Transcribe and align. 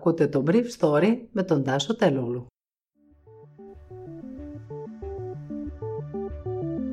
Ακούτε 0.00 0.26
το 0.26 0.44
Brief 0.46 0.64
Story 0.78 1.16
με 1.32 1.42
τον 1.42 1.64
Τάσο 1.64 1.96
Τελούλου. 1.96 2.46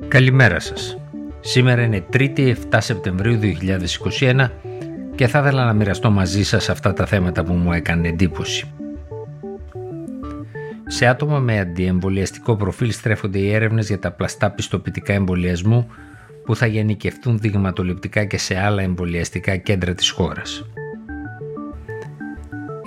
Καλημέρα 0.08 0.60
σας. 0.60 0.98
Σήμερα 1.40 1.82
είναι 1.82 2.06
3η 2.12 2.54
7 2.70 2.78
Σεπτεμβρίου 2.78 3.38
2021 4.20 4.50
και 5.14 5.26
θα 5.26 5.38
ήθελα 5.38 5.64
να 5.64 5.72
μοιραστώ 5.72 6.10
μαζί 6.10 6.42
σας 6.42 6.68
αυτά 6.68 6.92
τα 6.92 7.06
θέματα 7.06 7.44
που 7.44 7.52
μου 7.52 7.72
έκανε 7.72 8.08
εντύπωση. 8.08 8.72
Σε 10.86 11.06
άτομα 11.06 11.38
με 11.38 11.58
αντιεμβολιαστικό 11.58 12.56
προφίλ 12.56 12.92
στρέφονται 12.92 13.38
οι 13.38 13.52
έρευνες 13.52 13.86
για 13.86 13.98
τα 13.98 14.12
πλαστά 14.12 14.50
πιστοποιητικά 14.50 15.12
εμβολιασμού 15.12 15.86
που 16.44 16.56
θα 16.56 16.66
γενικευτούν 16.66 17.38
δειγματοληπτικά 17.38 18.24
και 18.24 18.38
σε 18.38 18.58
άλλα 18.58 18.82
εμβολιαστικά 18.82 19.56
κέντρα 19.56 19.94
της 19.94 20.10
χώρας. 20.10 20.64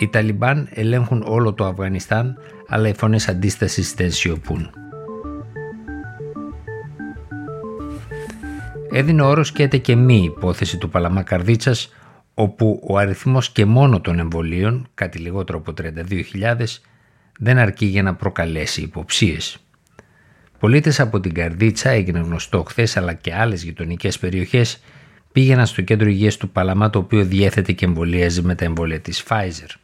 Οι 0.02 0.08
Ταλιμπάν 0.08 0.68
ελέγχουν 0.72 1.24
όλο 1.28 1.54
το 1.54 1.66
Αφγανιστάν, 1.66 2.38
αλλά 2.68 2.88
οι 2.88 2.94
φωνές 2.94 3.28
αντίστασης 3.28 3.94
δεν 3.94 4.12
σιωπούν. 4.12 4.70
Έδινε 8.92 9.22
όρος 9.22 9.52
και 9.52 9.68
και 9.68 9.96
μη 9.96 10.24
υπόθεση 10.24 10.78
του 10.78 10.90
Παλαμά 10.90 11.24
Καρδίτσας, 11.24 11.94
όπου 12.34 12.82
ο 12.88 12.98
αριθμός 12.98 13.50
και 13.50 13.66
μόνο 13.66 14.02
των 14.02 14.20
εμβολίων, 14.20 14.88
κάτι 14.94 15.18
λιγότερο 15.18 15.58
από 15.58 15.74
32.000, 15.74 16.82
δεν 17.40 17.58
αρκεί 17.58 17.86
για 17.86 18.04
να 18.04 18.16
προκαλέσει 18.16 18.82
υποψίες. 18.82 19.58
Πολίτες 20.60 21.00
από 21.00 21.20
την 21.20 21.34
Καρδίτσα 21.34 21.90
έγινε 21.90 22.20
γνωστό 22.20 22.64
χθες 22.64 22.98
αλλά 22.98 23.14
και 23.14 23.34
άλλες 23.34 23.64
γειτονικές 23.64 24.20
περιοχές 24.20 24.82
πήγαιναν 25.32 25.66
στο 25.66 25.82
κέντρο 25.82 26.10
υγείας 26.10 26.38
του 26.38 26.50
Παλαμά 26.50 26.90
το 26.90 27.00
οποίο 27.00 27.26
διέθετε 27.26 27.72
και 27.72 27.86
εμβολίαζε 27.86 28.42
με 28.42 28.56
τα 28.56 28.66
εμβόλια 28.66 29.00
της 29.00 29.24
Pfizer. 29.28 29.76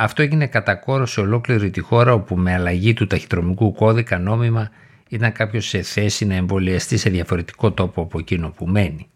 Αυτό 0.00 0.22
έγινε 0.22 0.46
κατά 0.46 0.74
κόρο 0.74 1.06
σε 1.06 1.20
ολόκληρη 1.20 1.70
τη 1.70 1.80
χώρα 1.80 2.12
όπου 2.12 2.36
με 2.36 2.54
αλλαγή 2.54 2.94
του 2.94 3.06
ταχυδρομικού 3.06 3.72
κώδικα 3.72 4.18
νόμιμα 4.18 4.70
ήταν 5.08 5.32
κάποιος 5.32 5.66
σε 5.66 5.82
θέση 5.82 6.24
να 6.24 6.34
εμβολιαστεί 6.34 6.96
σε 6.96 7.10
διαφορετικό 7.10 7.72
τόπο 7.72 8.02
από 8.02 8.18
εκείνο 8.18 8.50
που 8.50 8.66
μένει. 8.66 9.10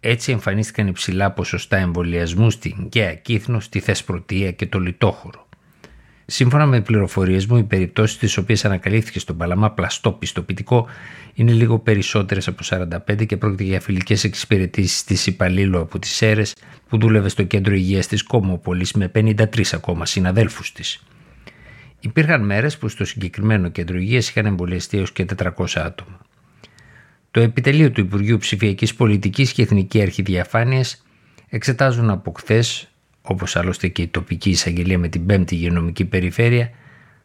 Έτσι 0.00 0.32
εμφανίστηκαν 0.32 0.86
υψηλά 0.86 1.32
ποσοστά 1.32 1.76
εμβολιασμού 1.76 2.50
στην 2.50 2.74
Γκαία 2.86 3.14
Κύθνος, 3.14 3.64
στη 3.64 3.80
Θεσπρωτεία 3.80 4.52
και 4.52 4.66
το 4.66 4.78
Λιτόχωρο. 4.78 5.45
Σύμφωνα 6.28 6.66
με 6.66 6.80
πληροφορίες 6.80 7.46
μου, 7.46 7.56
οι 7.56 7.62
περιπτώσεις 7.62 8.18
τις 8.18 8.36
οποίες 8.36 8.64
ανακαλύφθηκε 8.64 9.18
στον 9.18 9.36
Παλαμά 9.36 9.70
πλαστό 9.70 10.12
πιστοποιητικό 10.12 10.86
είναι 11.34 11.52
λίγο 11.52 11.78
περισσότερες 11.78 12.48
από 12.48 12.62
45 12.64 13.26
και 13.26 13.36
πρόκειται 13.36 13.64
για 13.64 13.80
φιλικές 13.80 14.24
εξυπηρετήσεις 14.24 15.04
της 15.04 15.26
υπαλλήλου 15.26 15.80
από 15.80 15.98
τις 15.98 16.10
ΣΕΡΕ 16.10 16.42
που 16.88 16.98
δούλευε 16.98 17.28
στο 17.28 17.42
κέντρο 17.42 17.74
υγείας 17.74 18.06
της 18.06 18.22
Κόμοπολη 18.22 18.86
με 18.94 19.10
53 19.14 19.72
ακόμα 19.72 20.06
συναδέλφους 20.06 20.72
της. 20.72 21.02
Υπήρχαν 22.00 22.44
μέρες 22.44 22.78
που 22.78 22.88
στο 22.88 23.04
συγκεκριμένο 23.04 23.68
κέντρο 23.68 23.98
υγείας 23.98 24.28
είχαν 24.28 24.46
εμβολιαστεί 24.46 24.98
έως 24.98 25.12
και 25.12 25.24
400 25.24 25.50
άτομα. 25.74 26.20
Το 27.30 27.40
επιτελείο 27.40 27.90
του 27.90 28.00
Υπουργείου 28.00 28.38
Ψηφιακής 28.38 28.94
Πολιτικής 28.94 29.52
και 29.52 29.62
Εθνική 29.62 30.02
Αρχή 30.02 30.22
Διαφάνεια 30.22 30.84
εξετάζουν 31.48 32.10
από 32.10 32.32
χθες 32.36 32.88
όπως 33.32 33.56
άλλωστε 33.56 33.88
και 33.88 34.02
η 34.02 34.06
τοπική 34.06 34.50
εισαγγελία 34.50 34.98
με 34.98 35.08
την 35.08 35.26
5η 35.30 35.52
υγειονομική 35.52 36.04
περιφέρεια, 36.04 36.70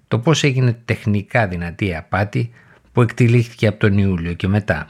το 0.08 0.20
πώς 0.20 0.44
έγινε 0.44 0.78
τεχνικά 0.86 1.48
δυνατή 1.48 1.96
απάτη 1.96 2.52
που 2.92 3.02
εκτελήχθηκε 3.02 3.68
από 3.68 3.80
τον 3.80 3.98
Ιούλιο 3.98 4.34
και 4.34 4.48
μετά. 4.48 4.88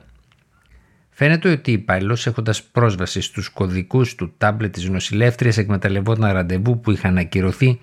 Φαίνεται 1.09 1.49
ότι 1.49 1.69
η 1.69 1.73
υπάλληλο 1.73 2.17
έχοντας 2.25 2.63
πρόσβαση 2.63 3.21
στους 3.21 3.49
κωδικούς 3.49 4.15
του 4.15 4.33
τάμπλετ 4.37 4.73
της 4.73 4.89
νοσηλεύτριας 4.89 5.57
εκμεταλλευόταν 5.57 6.31
ραντεβού 6.31 6.79
που 6.79 6.91
είχαν 6.91 7.17
ακυρωθεί 7.17 7.79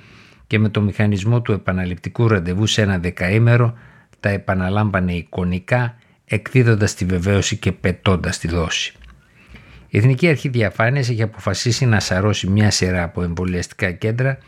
και 0.46 0.58
με 0.58 0.68
το 0.68 0.80
μηχανισμό 0.80 1.40
του 1.40 1.52
επαναληπτικού 1.52 2.28
ραντεβού 2.28 2.66
σε 2.66 2.82
ένα 2.82 2.98
δεκαήμερο 2.98 3.74
τα 4.20 4.28
επαναλάμπανε 4.28 5.12
εικονικά 5.12 5.96
εκδίδοντας 6.24 6.94
τη 6.94 7.05
βεβαίωση 7.05 7.56
και 7.56 7.72
πετώντας 7.72 8.38
τη 8.38 8.48
δόση. 8.48 8.92
Η 9.88 9.98
Εθνική 9.98 10.28
Αρχή 10.28 10.48
Διαφάνειας 10.48 11.08
έχει 11.08 11.22
αποφασίσει 11.22 11.86
να 11.86 12.00
σαρώσει 12.00 12.48
μια 12.48 12.70
σειρά 12.70 13.02
από 13.02 13.22
εμβολιαστικά 13.22 13.90
κέντρα, 13.90 14.38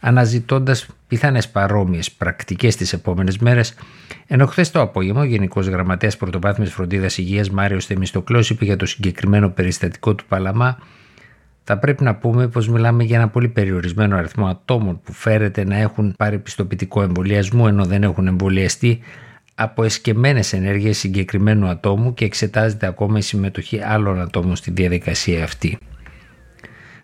αναζητώντας 0.00 0.86
πιθανές 1.08 1.48
παρόμοιες 1.48 2.10
πρακτικές 2.10 2.76
τις 2.76 2.92
επόμενες 2.92 3.38
μέρες, 3.38 3.74
ενώ 4.26 4.46
χθες 4.46 4.70
το 4.70 4.80
απόγευμα 4.80 5.20
ο 5.20 5.24
Γενικός 5.24 5.66
Γραμματέας 5.66 6.16
Πρωτοβάθμιας 6.16 6.72
Φροντίδας 6.72 7.18
Υγείας 7.18 7.50
Μάριος 7.50 7.86
Θεμιστοκλό 7.86 8.46
είπε 8.48 8.64
για 8.64 8.76
το 8.76 8.86
συγκεκριμένο 8.86 9.50
περιστατικό 9.50 10.14
του 10.14 10.24
Παλαμά 10.28 10.78
θα 11.72 11.78
πρέπει 11.78 12.04
να 12.04 12.14
πούμε 12.14 12.48
πως 12.48 12.68
μιλάμε 12.68 13.04
για 13.04 13.16
ένα 13.16 13.28
πολύ 13.28 13.48
περιορισμένο 13.48 14.16
αριθμό 14.16 14.46
ατόμων 14.46 15.00
που 15.04 15.12
φέρεται 15.12 15.64
να 15.64 15.76
έχουν 15.76 16.14
πάρει 16.16 16.38
πιστοποιητικό 16.38 17.02
εμβολιασμό 17.02 17.64
ενώ 17.68 17.84
δεν 17.84 18.02
έχουν 18.02 18.26
εμβολιαστεί 18.26 19.00
από 19.62 19.84
εσκεμμένες 19.84 20.52
ενέργειες 20.52 20.98
συγκεκριμένου 20.98 21.66
ατόμου 21.66 22.14
και 22.14 22.24
εξετάζεται 22.24 22.86
ακόμα 22.86 23.18
η 23.18 23.20
συμμετοχή 23.20 23.80
άλλων 23.82 24.20
ατόμων 24.20 24.56
στη 24.56 24.70
διαδικασία 24.70 25.44
αυτή. 25.44 25.78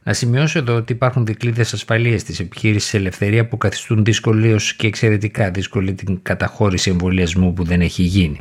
Να 0.02 0.12
σημειώσω 0.12 0.58
εδώ 0.58 0.74
ότι 0.74 0.92
υπάρχουν 0.92 1.26
δικλείδες 1.26 1.72
ασφαλείας 1.72 2.22
της 2.22 2.40
επιχείρησης 2.40 2.94
Ελευθερία 2.94 3.48
που 3.48 3.56
καθιστούν 3.56 4.04
δύσκολη 4.04 4.56
και 4.76 4.86
εξαιρετικά 4.86 5.50
δύσκολη 5.50 5.94
την 5.94 6.22
καταχώρηση 6.22 6.90
εμβολιασμού 6.90 7.52
που 7.52 7.64
δεν 7.64 7.80
έχει 7.80 8.02
γίνει. 8.02 8.40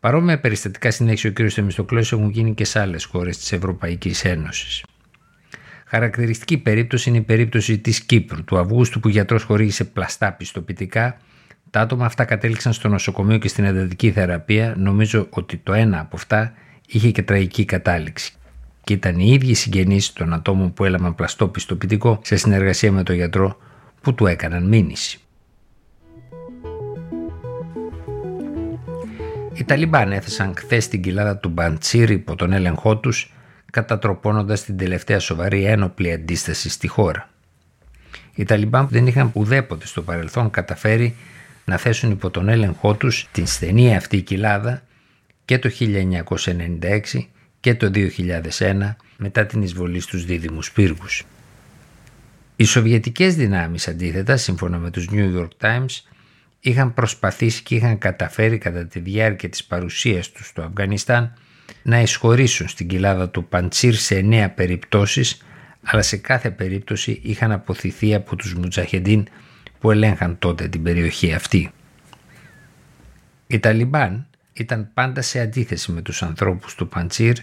Παρόμοια 0.00 0.40
περιστατικά 0.40 0.90
συνέχισε 0.90 1.28
ο 1.28 1.32
κ. 1.32 1.38
Θεμιστοκλέος 1.50 2.12
έχουν 2.12 2.30
γίνει 2.30 2.54
και 2.54 2.64
σε 2.64 2.80
άλλες 2.80 3.04
χώρες 3.04 3.38
της 3.38 3.52
Ευρωπαϊκής 3.52 4.24
Ένωσης. 4.24 4.84
Χαρακτηριστική 5.86 6.58
περίπτωση 6.58 7.08
είναι 7.08 7.18
η 7.18 7.22
περίπτωση 7.22 7.78
της 7.78 8.00
Κύπρου, 8.00 8.44
του 8.44 8.58
Αυγούστου 8.58 9.00
που 9.00 9.08
γιατρός 9.08 9.42
χορήγησε 9.42 9.84
πλαστά 9.84 10.32
πιστοποιητικά 10.32 11.16
τα 11.70 11.80
άτομα 11.80 12.04
αυτά 12.04 12.24
κατέληξαν 12.24 12.72
στο 12.72 12.88
νοσοκομείο 12.88 13.38
και 13.38 13.48
στην 13.48 13.64
εντατική 13.64 14.10
θεραπεία. 14.10 14.74
Νομίζω 14.76 15.26
ότι 15.30 15.56
το 15.56 15.72
ένα 15.72 16.00
από 16.00 16.16
αυτά 16.16 16.52
είχε 16.86 17.10
και 17.10 17.22
τραγική 17.22 17.64
κατάληξη. 17.64 18.32
Και 18.84 18.92
ήταν 18.92 19.18
οι 19.18 19.30
ίδιοι 19.32 19.54
συγγενείς 19.54 20.12
των 20.12 20.32
ατόμων 20.32 20.72
που 20.72 20.84
έλαβαν 20.84 21.14
πλαστό 21.14 21.48
πιστοποιητικό 21.48 22.20
σε 22.22 22.36
συνεργασία 22.36 22.92
με 22.92 23.02
τον 23.02 23.14
γιατρό 23.14 23.56
που 24.00 24.14
του 24.14 24.26
έκαναν 24.26 24.68
μήνυση. 24.68 25.20
Οι 29.54 29.64
Ταλιμπάν 29.64 30.12
έθεσαν 30.12 30.54
χθες 30.56 30.88
την 30.88 31.02
κοιλάδα 31.02 31.36
του 31.36 31.48
Μπαντσίρ 31.48 32.10
υπό 32.10 32.34
τον 32.34 32.52
έλεγχό 32.52 32.96
τους, 32.96 33.32
κατατροπώνοντας 33.72 34.64
την 34.64 34.76
τελευταία 34.76 35.18
σοβαρή 35.18 35.64
ένοπλη 35.64 36.12
αντίσταση 36.12 36.68
στη 36.68 36.86
χώρα. 36.88 37.28
Οι 38.34 38.44
Ταλιμπάν 38.44 38.88
δεν 38.90 39.06
είχαν 39.06 39.30
ουδέποτε 39.34 39.86
στο 39.86 40.02
παρελθόν 40.02 40.50
καταφέρει 40.50 41.14
να 41.68 41.76
θέσουν 41.76 42.10
υπό 42.10 42.30
τον 42.30 42.48
έλεγχό 42.48 42.94
τους 42.94 43.28
την 43.32 43.46
στενή 43.46 43.96
αυτή 43.96 44.22
κοιλάδα 44.22 44.82
και 45.44 45.58
το 45.58 45.70
1996 45.78 47.00
και 47.60 47.74
το 47.74 47.90
2001 48.58 48.94
μετά 49.16 49.46
την 49.46 49.62
εισβολή 49.62 50.00
στους 50.00 50.24
δίδυμους 50.24 50.72
πύργους. 50.72 51.24
Οι 52.56 52.64
Σοβιετικές 52.64 53.34
δυνάμεις 53.34 53.88
αντίθετα, 53.88 54.36
σύμφωνα 54.36 54.78
με 54.78 54.90
τους 54.90 55.08
New 55.10 55.36
York 55.38 55.48
Times, 55.60 56.02
είχαν 56.60 56.94
προσπαθήσει 56.94 57.62
και 57.62 57.74
είχαν 57.74 57.98
καταφέρει 57.98 58.58
κατά 58.58 58.86
τη 58.86 59.00
διάρκεια 59.00 59.48
της 59.48 59.64
παρουσίας 59.64 60.30
τους 60.30 60.46
στο 60.46 60.62
Αφγανιστάν 60.62 61.32
να 61.82 62.00
εισχωρήσουν 62.00 62.68
στην 62.68 62.88
κοιλάδα 62.88 63.28
του 63.28 63.44
Παντσίρ 63.44 63.94
σε 63.94 64.16
εννέα 64.16 64.50
περιπτώσεις, 64.50 65.42
αλλά 65.82 66.02
σε 66.02 66.16
κάθε 66.16 66.50
περίπτωση 66.50 67.20
είχαν 67.22 67.52
αποθηθεί 67.52 68.14
από 68.14 68.36
τους 68.36 68.54
Μουτζαχεντίν 68.54 69.26
που 69.80 69.90
ελέγχαν 69.90 70.38
τότε 70.38 70.68
την 70.68 70.82
περιοχή 70.82 71.32
αυτή. 71.32 71.70
Οι 73.46 73.58
Ταλιμπάν 73.58 74.26
ήταν 74.52 74.90
πάντα 74.94 75.22
σε 75.22 75.40
αντίθεση 75.40 75.92
με 75.92 76.02
τους 76.02 76.22
ανθρώπους 76.22 76.74
του 76.74 76.88
Παντσίρ 76.88 77.36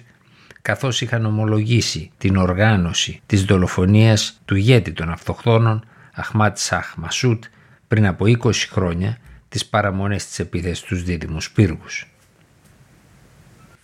καθώς 0.62 1.02
είχαν 1.02 1.26
ομολογήσει 1.26 2.12
την 2.18 2.36
οργάνωση 2.36 3.22
της 3.26 3.46
δολοφονίας 3.46 4.42
του 4.46 4.56
ηγέτη 4.56 4.92
των 4.92 5.10
αυτοχθόνων 5.10 5.86
Αχμάτ 6.14 6.58
Σαχ 6.58 6.96
Μασούτ 6.98 7.44
πριν 7.88 8.08
από 8.08 8.26
20 8.28 8.52
χρόνια 8.72 9.18
τις 9.50 9.66
παραμονές 9.66 10.26
της 10.26 10.40
επίθεσης 10.40 10.78
στους 10.78 11.04
δίδυμους 11.04 11.52
πύργους. 11.52 12.08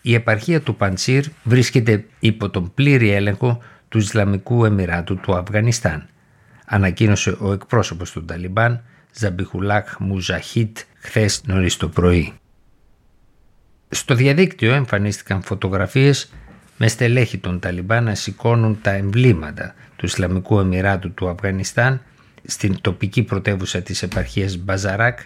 Η 0.01 0.13
επαρχία 0.13 0.61
του 0.61 0.75
Παντσίρ 0.75 1.25
βρίσκεται 1.43 2.05
υπό 2.19 2.49
τον 2.49 2.73
πλήρη 2.73 3.09
έλεγχο 3.09 3.59
του 3.89 3.97
Ισλαμικού 3.97 4.65
Εμμυράτου 4.65 5.15
του 5.15 5.35
Αφγανιστάν 5.35 6.07
ανακοίνωσε 6.71 7.35
ο 7.39 7.53
εκπρόσωπος 7.53 8.11
του 8.11 8.25
Ταλιμπάν 8.25 8.83
Ζαμπιχουλάχ 9.13 9.87
Μουτζαχίντ 9.99 10.77
χθες 10.99 11.41
νωρίς 11.45 11.77
το 11.77 11.89
πρωί. 11.89 12.33
Στο 13.89 14.15
διαδίκτυο 14.15 14.73
εμφανίστηκαν 14.73 15.41
φωτογραφίες 15.41 16.31
με 16.77 16.87
στελέχη 16.87 17.37
των 17.37 17.59
Ταλιμπάν 17.59 18.03
να 18.03 18.15
σηκώνουν 18.15 18.79
τα 18.81 18.91
εμβλήματα 18.91 19.73
του 19.95 20.05
Ισλαμικού 20.05 20.59
Εμιράτου 20.59 21.13
του 21.13 21.29
Αφγανιστάν 21.29 22.01
στην 22.43 22.81
τοπική 22.81 23.23
πρωτεύουσα 23.23 23.81
της 23.81 24.03
επαρχίας 24.03 24.57
Μπαζαράκ 24.57 25.19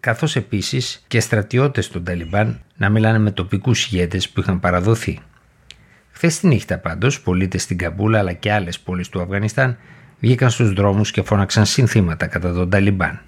καθώς 0.00 0.36
επίσης 0.36 1.04
και 1.06 1.20
στρατιώτες 1.20 1.88
των 1.88 2.04
Ταλιμπάν 2.04 2.60
να 2.76 2.88
μιλάνε 2.88 3.18
με 3.18 3.30
τοπικούς 3.30 3.86
ηγέτες 3.86 4.28
που 4.28 4.40
είχαν 4.40 4.60
παραδοθεί. 4.60 5.20
Χθες 6.10 6.38
τη 6.38 6.46
νύχτα 6.46 6.78
πάντως, 6.78 7.20
πολίτες 7.20 7.62
στην 7.62 7.78
Καμπούλ 7.78 8.18
αλλά 8.18 8.32
και 8.32 8.52
άλλες 8.52 8.80
πόλεις 8.80 9.08
του 9.08 9.20
Αφγανιστάν 9.20 9.78
βγήκαν 10.20 10.50
στους 10.50 10.72
δρόμους 10.72 11.10
και 11.10 11.22
φώναξαν 11.22 11.66
συνθήματα 11.66 12.26
κατά 12.26 12.52
των 12.52 12.70
Ταλιμπάν. 12.70 13.20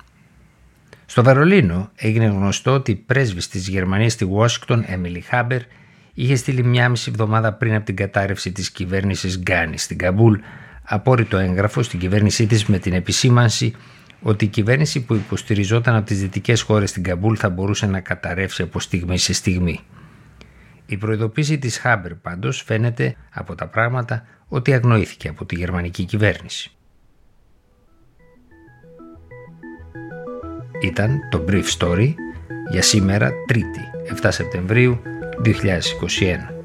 Στο 1.07 1.23
Βερολίνο 1.23 1.91
έγινε 1.95 2.27
γνωστό 2.27 2.73
ότι 2.73 2.91
η 2.91 2.95
πρέσβης 2.95 3.49
της 3.49 3.69
Γερμανίας 3.69 4.13
στη 4.13 4.29
Ουάσινγκτον, 4.37 4.79
Έμιλι 4.79 5.21
Χάμπερ, 5.25 5.61
είχε 6.15 6.35
στείλει 6.35 6.65
μια 6.65 6.89
μισή 6.89 7.11
εβδομάδα 7.11 7.53
πριν 7.53 7.75
από 7.75 7.85
την 7.85 7.97
κατάρρευση 7.97 8.53
της 8.53 8.71
κυβέρνησης 8.71 9.39
Γκάνι 9.39 9.79
στην 9.79 9.99
Καμπούλ 9.99 10.39
απόρρητο 10.83 11.37
έγγραφο 11.37 11.83
στην 11.83 11.99
κυβέρνησή 11.99 12.47
της 12.47 12.65
με 12.65 12.79
την 12.79 12.93
επισήμανση 12.93 13.75
ότι 14.23 14.45
η 14.45 14.49
κυβέρνηση 14.49 15.05
που 15.05 15.15
υποστηριζόταν 15.15 15.95
από 15.95 16.07
τις 16.07 16.21
δυτικές 16.21 16.61
χώρες 16.61 16.91
στην 16.91 17.03
Καμπούλ 17.03 17.35
θα 17.39 17.51
μπορούσε 17.51 17.87
να 17.87 18.01
καταρρεύσει 18.01 18.63
από 18.63 18.81
στιγμή 18.81 19.19
σε 19.19 19.33
στιγμή. 19.33 19.81
Η 20.87 20.97
προειδοποίηση 20.97 21.59
της 21.59 21.79
Χάμπερ 21.79 22.15
πάντως 22.15 22.63
φαίνεται 22.63 23.17
από 23.31 23.55
τα 23.55 23.67
πράγματα 23.67 24.27
ότι 24.49 24.73
αγνοήθηκε 24.73 25.29
από 25.29 25.45
τη 25.45 25.55
γερμανική 25.55 26.05
κυβέρνηση. 26.05 26.71
Ήταν 30.81 31.29
το 31.31 31.45
Brief 31.49 31.65
Story 31.79 32.15
για 32.71 32.83
σήμερα 32.83 33.33
3η 33.53 34.23
7 34.23 34.29
Σεπτεμβρίου 34.29 34.99
2021. 35.45 36.58